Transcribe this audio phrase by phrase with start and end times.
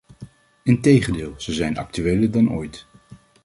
[0.63, 2.85] Integendeel, ze zijn actueler dan ooit.